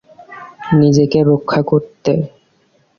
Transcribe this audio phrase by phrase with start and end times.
[0.79, 2.13] নিজেকে রক্ষা করতে।